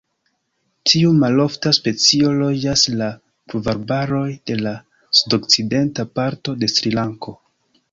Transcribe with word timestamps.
Tiu 0.91 1.09
malofta 1.23 1.73
specio 1.77 2.31
loĝas 2.39 2.87
la 3.03 3.11
pluvarbaroj 3.53 4.23
de 4.51 4.57
la 4.63 4.75
sudokcidenta 5.21 6.09
parto 6.19 6.59
de 6.65 6.75
Srilanko. 6.79 7.39